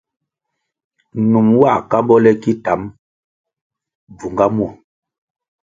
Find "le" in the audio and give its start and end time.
2.23-2.31